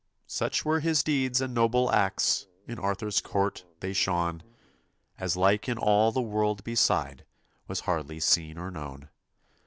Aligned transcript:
Such 0.25 0.65
were 0.65 0.79
his 0.79 1.03
deeds 1.03 1.41
and 1.41 1.53
noble 1.53 1.91
acts, 1.91 2.47
In 2.67 2.79
Arthur's 2.79 3.21
court 3.21 3.65
they 3.81 3.93
shone, 3.93 4.41
As 5.19 5.37
like 5.37 5.69
in 5.69 5.77
all 5.77 6.11
the 6.11 6.23
world 6.23 6.63
beside 6.63 7.23
Was 7.67 7.81
hardly 7.81 8.19
seen 8.19 8.57
or 8.57 8.71
known. 8.71 9.09